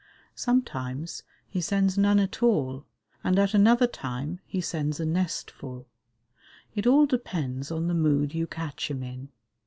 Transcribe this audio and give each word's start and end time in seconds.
Sometimes 0.33 1.21
he 1.47 1.61
sends 1.61 1.95
none 1.95 2.19
at 2.19 2.41
all, 2.41 2.87
and 3.23 3.37
at 3.37 3.53
another 3.53 3.85
time 3.85 4.39
he 4.47 4.59
sends 4.59 4.99
a 4.99 5.05
nestful; 5.05 5.85
it 6.73 6.87
all 6.87 7.05
depends 7.05 7.69
on 7.69 7.87
the 7.87 7.93
mood 7.93 8.33
you 8.33 8.47
catch 8.47 8.89
him 8.89 9.03
in. 9.03 9.29